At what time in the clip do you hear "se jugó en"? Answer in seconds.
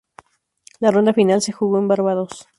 1.43-1.87